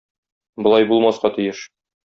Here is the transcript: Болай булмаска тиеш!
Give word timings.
Болай 0.67 0.89
булмаска 0.93 1.33
тиеш! 1.39 1.65